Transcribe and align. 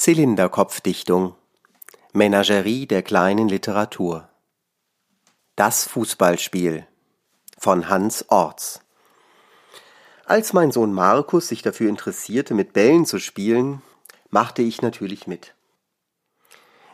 Zylinderkopfdichtung 0.00 1.34
Menagerie 2.14 2.86
der 2.86 3.02
kleinen 3.02 3.50
Literatur 3.50 4.30
Das 5.56 5.86
Fußballspiel 5.88 6.86
von 7.58 7.90
Hans 7.90 8.24
Orts 8.30 8.80
Als 10.24 10.54
mein 10.54 10.72
Sohn 10.72 10.94
Markus 10.94 11.48
sich 11.48 11.60
dafür 11.60 11.90
interessierte, 11.90 12.54
mit 12.54 12.72
Bällen 12.72 13.04
zu 13.04 13.18
spielen, 13.18 13.82
machte 14.30 14.62
ich 14.62 14.80
natürlich 14.80 15.26
mit. 15.26 15.54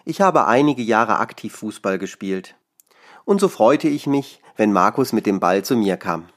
Ich 0.05 0.21
habe 0.21 0.49
einige 0.49 0.83
Jahre 0.83 1.21
aktiv 1.21 1.55
Fußball 1.55 2.01
gespielt, 2.01 2.57
und 3.25 3.41
so 3.41 3.47
freute 3.47 3.87
ich 3.87 4.09
mich, 4.09 4.43
wenn 4.57 4.73
Markus 4.73 5.13
mit 5.13 5.27
dem 5.27 5.39
Ball 5.39 5.65
zu 5.65 5.77
mir 5.77 5.97
kam. 5.97 6.29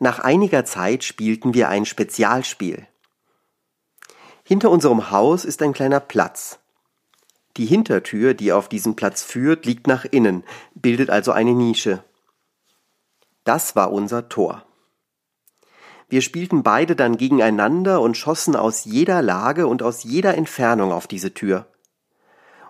Nach 0.00 0.18
einiger 0.18 0.64
Zeit 0.64 1.04
spielten 1.04 1.54
wir 1.54 1.68
ein 1.68 1.86
Spezialspiel. 1.86 2.88
Hinter 4.44 4.70
unserem 4.70 5.10
Haus 5.10 5.44
ist 5.44 5.62
ein 5.62 5.72
kleiner 5.72 6.00
Platz. 6.00 6.58
Die 7.56 7.66
Hintertür, 7.66 8.34
die 8.34 8.52
auf 8.52 8.68
diesen 8.68 8.96
Platz 8.96 9.22
führt, 9.22 9.66
liegt 9.66 9.86
nach 9.86 10.04
innen, 10.04 10.42
bildet 10.74 11.10
also 11.10 11.32
eine 11.32 11.52
Nische. 11.52 12.02
Das 13.44 13.76
war 13.76 13.92
unser 13.92 14.28
Tor. 14.28 14.64
Wir 16.08 16.22
spielten 16.22 16.62
beide 16.62 16.96
dann 16.96 17.16
gegeneinander 17.16 18.00
und 18.00 18.16
schossen 18.16 18.56
aus 18.56 18.84
jeder 18.84 19.22
Lage 19.22 19.66
und 19.66 19.82
aus 19.82 20.02
jeder 20.04 20.36
Entfernung 20.36 20.92
auf 20.92 21.06
diese 21.06 21.34
Tür. 21.34 21.66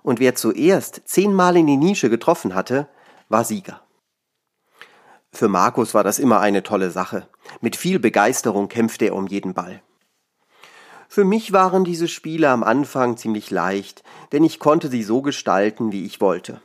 Und 0.03 0.21
wer 0.21 0.35
zuerst 0.35 1.03
zehnmal 1.07 1.57
in 1.57 1.67
die 1.67 1.77
Nische 1.77 2.11
getroffen 2.11 2.55
hatte, 2.55 2.89
war 3.29 3.45
Sieger. 3.45 3.83
Für 5.33 5.49
Markus 5.49 5.95
war 5.95 6.05
das 6.05 6.19
immer 6.19 6.41
eine 6.41 6.63
tolle 6.63 6.91
Sache. 6.91 7.29
Mit 7.61 7.77
viel 7.77 7.99
Begeisterung 7.99 8.69
kämpfte 8.69 9.07
er 9.07 9.15
um 9.15 9.27
jeden 9.27 9.55
Ball. 9.55 9.83
Für 11.13 11.25
mich 11.25 11.53
waren 11.53 11.85
diese 11.85 12.09
Spiele 12.09 12.49
am 12.49 12.63
Anfang 12.63 13.19
ziemlich 13.19 13.51
leicht, 13.51 14.03
denn 14.33 14.45
ich 14.45 14.59
konnte 14.59 14.89
sie 14.89 15.03
so 15.03 15.21
gestalten, 15.21 15.93
wie 15.93 16.07
ich 16.07 16.23
wollte. 16.23 16.63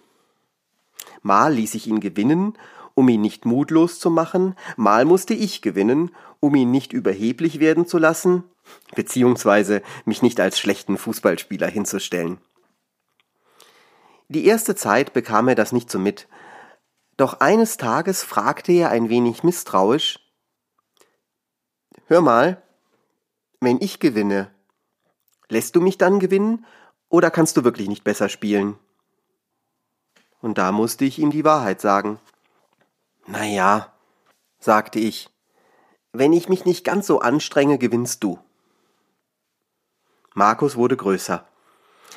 Mal 1.21 1.53
ließ 1.53 1.75
ich 1.75 1.85
ihn 1.85 1.99
gewinnen, 1.99 2.57
um 2.93 3.09
ihn 3.09 3.19
nicht 3.19 3.43
mutlos 3.43 3.99
zu 3.99 4.09
machen, 4.09 4.55
mal 4.77 5.03
musste 5.03 5.33
ich 5.33 5.61
gewinnen, 5.61 6.15
um 6.39 6.55
ihn 6.55 6.71
nicht 6.71 6.93
überheblich 6.93 7.59
werden 7.59 7.87
zu 7.87 7.97
lassen, 7.97 8.45
beziehungsweise 8.95 9.81
mich 10.05 10.21
nicht 10.21 10.39
als 10.39 10.57
schlechten 10.57 10.97
Fußballspieler 10.97 11.67
hinzustellen. 11.67 12.37
Die 14.29 14.45
erste 14.45 14.75
Zeit 14.75 15.11
bekam 15.11 15.49
er 15.49 15.55
das 15.55 15.73
nicht 15.73 15.91
so 15.91 15.99
mit, 15.99 16.29
doch 17.17 17.41
eines 17.41 17.75
Tages 17.75 18.23
fragte 18.23 18.71
er 18.71 18.91
ein 18.91 19.09
wenig 19.09 19.43
misstrauisch 19.43 20.21
Hör 22.05 22.21
mal, 22.21 22.63
wenn 23.59 23.81
ich 23.81 23.99
gewinne, 23.99 24.51
lässt 25.49 25.75
du 25.75 25.81
mich 25.81 25.97
dann 25.97 26.19
gewinnen 26.19 26.65
oder 27.09 27.31
kannst 27.31 27.57
du 27.57 27.63
wirklich 27.63 27.87
nicht 27.87 28.03
besser 28.03 28.29
spielen? 28.29 28.77
Und 30.41 30.57
da 30.57 30.71
musste 30.71 31.05
ich 31.05 31.19
ihm 31.19 31.31
die 31.31 31.45
Wahrheit 31.45 31.81
sagen. 31.81 32.19
Na 33.25 33.43
ja, 33.43 33.93
sagte 34.59 34.99
ich, 34.99 35.29
wenn 36.13 36.33
ich 36.33 36.49
mich 36.49 36.65
nicht 36.65 36.83
ganz 36.83 37.07
so 37.07 37.19
anstrenge, 37.19 37.77
gewinnst 37.77 38.23
du. 38.23 38.39
Markus 40.33 40.75
wurde 40.75 40.95
größer. 40.95 41.45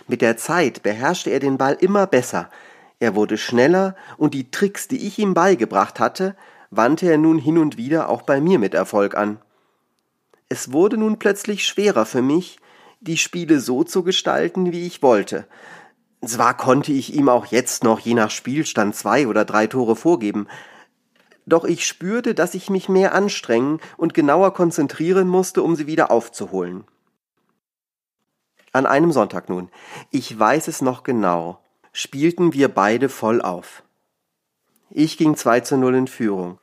Mit 0.07 0.23
der 0.23 0.37
Zeit 0.37 0.83
beherrschte 0.83 1.31
er 1.31 1.41
den 1.41 1.59
Ball 1.59 1.75
immer 1.75 2.07
besser. 2.07 2.51
Er 2.99 3.15
wurde 3.15 3.39
schneller 3.39 3.97
und 4.19 4.35
die 4.35 4.51
Tricks, 4.51 4.89
die 4.89 5.07
ich 5.07 5.19
ihm 5.19 5.35
beigebracht 5.35 5.99
hatte, 6.01 6.37
wandte 6.71 7.11
er 7.11 7.19
nun 7.19 7.39
hin 7.39 7.59
und 7.59 7.77
wieder 7.77 8.09
auch 8.09 8.23
bei 8.23 8.41
mir 8.41 8.59
mit 8.59 8.75
Erfolg 8.75 9.17
an. 9.17 9.41
Es 10.53 10.73
wurde 10.73 10.97
nun 10.97 11.21
plötzlich 11.21 11.65
schwerer 11.65 12.05
für 12.05 12.23
mich, 12.23 12.59
die 12.99 13.17
Spiele 13.17 13.61
so 13.61 13.85
zu 13.85 14.03
gestalten, 14.03 14.73
wie 14.73 14.85
ich 14.85 15.01
wollte. 15.01 15.47
Zwar 16.27 16.57
konnte 16.57 16.93
ich 16.93 17.15
ihm 17.15 17.29
auch 17.29 17.47
jetzt 17.47 17.85
noch 17.85 18.01
je 18.01 18.15
nach 18.15 18.31
Spielstand 18.31 18.97
zwei 18.97 19.29
oder 19.29 19.45
drei 19.45 19.69
Tore 19.69 19.95
vorgeben, 19.95 20.49
doch 21.47 21.65
ich 21.65 21.87
spürte, 21.87 22.35
dass 22.35 22.55
ich 22.55 22.69
mich 22.69 22.89
mehr 22.89 23.15
anstrengen 23.15 23.81
und 23.97 24.13
genauer 24.13 24.53
konzentrieren 24.53 25.29
musste, 25.29 25.63
um 25.63 25.77
sie 25.77 25.87
wieder 25.87 26.11
aufzuholen. 26.11 26.85
An 28.73 28.87
einem 28.87 29.13
Sonntag 29.13 29.49
nun, 29.49 29.71
ich 30.11 30.37
weiß 30.37 30.67
es 30.67 30.83
noch 30.83 31.05
genau, 31.05 31.61
spielten 31.93 32.53
wir 32.53 32.69
beide 32.69 33.09
voll 33.09 33.41
auf. 33.41 33.85
Ich 34.91 35.17
ging 35.17 35.37
2 35.37 35.61
zu 35.61 35.77
0 35.77 35.95
in 35.95 36.07
Führung. 36.09 36.59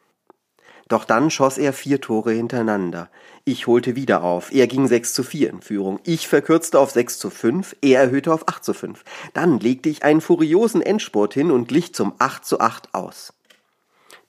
Doch 0.88 1.04
dann 1.04 1.30
schoss 1.30 1.58
er 1.58 1.74
vier 1.74 2.00
Tore 2.00 2.32
hintereinander. 2.32 3.10
Ich 3.44 3.68
holte 3.68 3.96
wieder 3.96 4.24
auf. 4.24 4.54
Er 4.54 4.68
ging 4.68 4.88
6 4.88 5.14
zu 5.14 5.24
4 5.24 5.50
in 5.50 5.62
Führung. 5.62 6.00
Ich 6.06 6.28
verkürzte 6.28 6.80
auf 6.80 6.92
6 6.92 7.20
zu 7.20 7.30
5. 7.30 7.76
Er 7.82 8.02
erhöhte 8.02 8.34
auf 8.34 8.48
8 8.48 8.64
zu 8.64 8.74
5. 8.74 9.04
Dann 9.34 9.60
legte 9.60 9.90
ich 9.90 10.04
einen 10.04 10.22
furiosen 10.22 10.82
Endspurt 10.82 11.34
hin 11.34 11.52
und 11.52 11.68
glich 11.68 11.94
zum 11.94 12.14
8 12.20 12.46
zu 12.46 12.62
8 12.62 12.94
aus. 12.94 13.34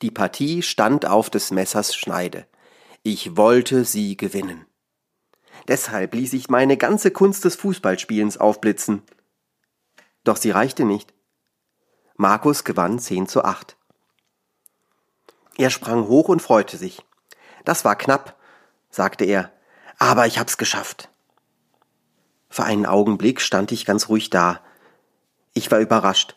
Die 0.02 0.10
Partie 0.10 0.62
stand 0.62 1.06
auf 1.06 1.30
des 1.30 1.50
Messers 1.50 1.94
Schneide. 1.94 2.46
Ich 3.04 3.36
wollte 3.36 3.84
sie 3.84 4.16
gewinnen. 4.16 4.66
Deshalb 5.69 6.14
ließ 6.14 6.32
ich 6.32 6.48
meine 6.48 6.76
ganze 6.76 7.10
Kunst 7.10 7.44
des 7.44 7.54
Fußballspielens 7.56 8.38
aufblitzen. 8.38 9.02
Doch 10.25 10.36
sie 10.36 10.50
reichte 10.50 10.84
nicht. 10.84 11.14
Markus 12.16 12.64
gewann 12.64 12.98
10 12.98 13.28
zu 13.28 13.44
8. 13.44 13.77
Er 15.58 15.70
sprang 15.70 16.06
hoch 16.06 16.28
und 16.28 16.41
freute 16.41 16.78
sich. 16.78 17.02
Das 17.64 17.84
war 17.84 17.96
knapp, 17.96 18.36
sagte 18.91 19.24
er, 19.24 19.52
aber 19.98 20.26
ich 20.26 20.38
hab's 20.38 20.56
geschafft. 20.56 21.10
Für 22.48 22.64
einen 22.64 22.86
Augenblick 22.86 23.41
stand 23.41 23.72
ich 23.72 23.84
ganz 23.84 24.08
ruhig 24.08 24.30
da. 24.30 24.60
Ich 25.52 25.70
war 25.70 25.80
überrascht. 25.80 26.36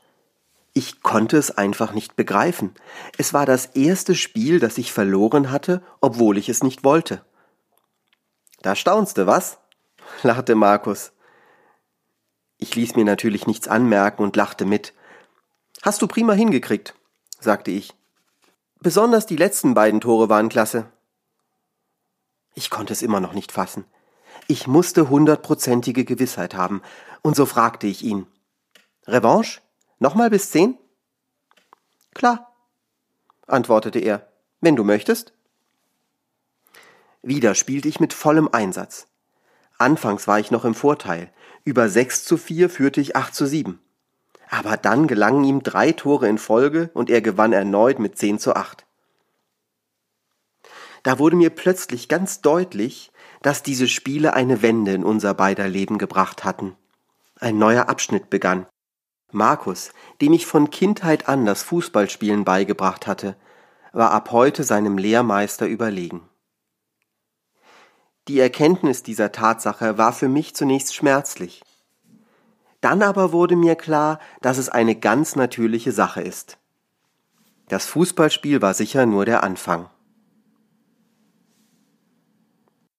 Ich 0.74 1.04
konnte 1.04 1.38
es 1.38 1.52
einfach 1.52 1.94
nicht 1.94 2.16
begreifen. 2.16 2.74
Es 3.18 3.34
war 3.34 3.46
das 3.46 3.68
erste 3.68 4.16
Spiel, 4.16 4.60
das 4.60 4.78
ich 4.78 4.92
verloren 4.92 5.52
hatte, 5.52 5.84
obwohl 6.00 6.38
ich 6.38 6.50
es 6.50 6.64
nicht 6.64 6.84
wollte. 6.84 7.24
Da 8.62 8.76
staunste, 8.76 9.28
was? 9.28 9.60
lachte 10.24 10.56
Markus. 10.56 11.12
Ich 12.58 12.76
ließ 12.76 12.96
mir 12.96 13.06
natürlich 13.06 13.46
nichts 13.46 13.68
anmerken 13.68 14.24
und 14.24 14.36
lachte 14.36 14.66
mit. 14.66 14.94
Hast 15.84 16.02
du 16.02 16.08
prima 16.08 16.34
hingekriegt, 16.34 16.96
sagte 17.40 17.70
ich. 17.72 17.94
Besonders 18.84 19.28
die 19.28 19.36
letzten 19.36 19.76
beiden 19.76 20.02
Tore 20.02 20.28
waren 20.28 20.50
klasse. 20.50 20.92
Ich 22.56 22.72
konnte 22.72 22.94
es 22.94 23.04
immer 23.04 23.20
noch 23.20 23.34
nicht 23.34 23.52
fassen. 23.52 23.86
Ich 24.48 24.66
musste 24.66 25.10
hundertprozentige 25.10 26.04
Gewissheit 26.04 26.56
haben, 26.56 26.82
und 27.22 27.36
so 27.36 27.46
fragte 27.46 27.86
ich 27.86 28.04
ihn. 28.04 28.26
Revanche? 29.06 29.62
Nochmal 30.00 30.32
bis 30.32 30.50
zehn? 30.50 30.80
Klar, 32.16 32.56
antwortete 33.46 34.00
er, 34.00 34.28
wenn 34.62 34.76
du 34.76 34.84
möchtest. 34.84 35.34
Wieder 37.22 37.54
spielte 37.54 37.88
ich 37.88 38.00
mit 38.00 38.14
vollem 38.14 38.50
Einsatz. 38.52 39.06
Anfangs 39.78 40.28
war 40.28 40.40
ich 40.40 40.50
noch 40.50 40.66
im 40.66 40.74
Vorteil. 40.74 41.32
Über 41.64 41.88
sechs 41.88 42.26
zu 42.26 42.36
vier 42.36 42.68
führte 42.68 43.00
ich 43.00 43.16
acht 43.16 43.36
zu 43.36 43.46
sieben. 43.46 43.80
Aber 44.54 44.76
dann 44.76 45.08
gelangen 45.08 45.46
ihm 45.46 45.64
drei 45.64 45.94
Tore 45.94 46.28
in 46.28 46.38
Folge 46.38 46.92
und 46.94 47.10
er 47.10 47.22
gewann 47.22 47.54
erneut 47.54 48.00
mit 48.00 48.18
10 48.18 48.38
zu 48.38 48.54
8. 48.54 48.86
Da 51.04 51.20
wurde 51.20 51.38
mir 51.38 51.50
plötzlich 51.50 52.10
ganz 52.10 52.42
deutlich, 52.42 53.14
dass 53.42 53.64
diese 53.64 53.88
Spiele 53.88 54.34
eine 54.34 54.62
Wende 54.62 54.92
in 54.92 55.06
unser 55.06 55.34
beider 55.34 55.70
Leben 55.70 55.98
gebracht 55.98 56.44
hatten. 56.44 56.76
Ein 57.40 57.58
neuer 57.58 57.88
Abschnitt 57.88 58.30
begann. 58.30 58.68
Markus, 59.32 59.94
dem 60.20 60.34
ich 60.34 60.46
von 60.46 60.70
Kindheit 60.70 61.30
an 61.30 61.46
das 61.46 61.64
Fußballspielen 61.64 62.44
beigebracht 62.44 63.08
hatte, 63.08 63.38
war 63.94 64.12
ab 64.12 64.32
heute 64.32 64.66
seinem 64.66 64.98
Lehrmeister 64.98 65.66
überlegen. 65.66 66.28
Die 68.28 68.40
Erkenntnis 68.40 69.02
dieser 69.02 69.32
Tatsache 69.32 69.98
war 69.98 70.12
für 70.12 70.28
mich 70.28 70.56
zunächst 70.56 70.94
schmerzlich. 70.94 71.64
Dann 72.82 73.04
aber 73.04 73.32
wurde 73.32 73.56
mir 73.56 73.76
klar, 73.76 74.20
dass 74.42 74.58
es 74.58 74.70
eine 74.70 74.96
ganz 74.96 75.36
natürliche 75.36 75.92
Sache 75.92 76.22
ist. 76.22 76.58
Das 77.70 77.86
Fußballspiel 77.86 78.62
war 78.62 78.74
sicher 78.74 79.06
nur 79.06 79.26
der 79.26 79.44
Anfang. 79.44 79.90